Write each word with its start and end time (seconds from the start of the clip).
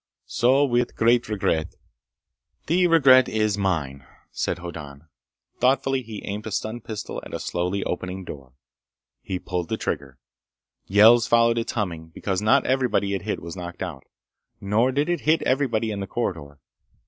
So 0.25 0.65
with 0.65 0.95
great 0.95 1.29
regret—" 1.29 1.75
"The 2.65 2.87
regret 2.87 3.29
is 3.29 3.55
mine," 3.55 4.03
said 4.31 4.57
Hoddan. 4.57 5.03
Thoughtfully, 5.59 6.01
he 6.01 6.25
aimed 6.25 6.47
a 6.47 6.51
stun 6.51 6.81
pistol 6.81 7.21
at 7.23 7.35
a 7.35 7.39
slowly 7.39 7.83
opening 7.83 8.23
door. 8.23 8.53
He 9.21 9.37
pulled 9.37 9.69
the 9.69 9.77
trigger. 9.77 10.17
Yells 10.87 11.27
followed 11.27 11.59
its 11.59 11.73
humming, 11.73 12.07
because 12.15 12.41
not 12.41 12.65
everybody 12.65 13.13
it 13.13 13.21
hit 13.21 13.43
was 13.43 13.55
knocked 13.55 13.83
out. 13.83 14.05
Nor 14.59 14.91
did 14.91 15.07
it 15.07 15.21
hit 15.21 15.43
everybody 15.43 15.91
in 15.91 15.99
the 15.99 16.07
corridor. 16.07 16.57